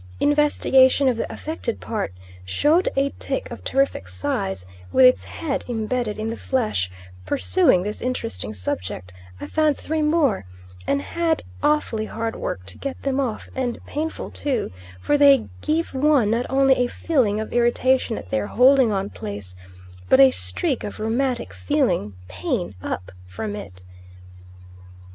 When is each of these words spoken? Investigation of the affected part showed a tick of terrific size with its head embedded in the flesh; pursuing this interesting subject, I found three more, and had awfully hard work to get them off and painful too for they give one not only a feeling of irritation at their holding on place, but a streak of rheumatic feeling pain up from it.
Investigation 0.19 1.07
of 1.07 1.15
the 1.15 1.31
affected 1.31 1.79
part 1.79 2.11
showed 2.43 2.89
a 2.95 3.11
tick 3.19 3.51
of 3.51 3.63
terrific 3.63 4.09
size 4.09 4.65
with 4.91 5.05
its 5.05 5.25
head 5.25 5.63
embedded 5.69 6.17
in 6.17 6.31
the 6.31 6.35
flesh; 6.35 6.89
pursuing 7.23 7.83
this 7.83 8.01
interesting 8.01 8.51
subject, 8.51 9.13
I 9.39 9.45
found 9.45 9.77
three 9.77 10.01
more, 10.01 10.43
and 10.87 11.03
had 11.03 11.43
awfully 11.61 12.07
hard 12.07 12.35
work 12.35 12.65
to 12.65 12.79
get 12.79 12.99
them 13.03 13.19
off 13.19 13.47
and 13.53 13.77
painful 13.85 14.31
too 14.31 14.71
for 14.99 15.19
they 15.19 15.49
give 15.61 15.93
one 15.93 16.31
not 16.31 16.47
only 16.49 16.73
a 16.83 16.87
feeling 16.89 17.39
of 17.39 17.53
irritation 17.53 18.17
at 18.17 18.31
their 18.31 18.47
holding 18.47 18.91
on 18.91 19.11
place, 19.11 19.53
but 20.09 20.19
a 20.19 20.31
streak 20.31 20.83
of 20.83 20.99
rheumatic 20.99 21.53
feeling 21.53 22.15
pain 22.27 22.73
up 22.81 23.11
from 23.27 23.55
it. 23.55 23.83